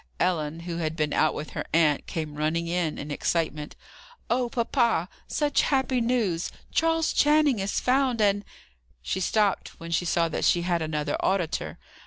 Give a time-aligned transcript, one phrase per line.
[0.19, 3.75] Ellen, who had been out with her aunt, came running in, in excitement.
[4.31, 5.09] "Oh, papa!
[5.27, 6.49] such happy news!
[6.71, 8.43] Charles Channing is found, and"
[9.03, 11.77] She stopped when she saw that she had another auditor.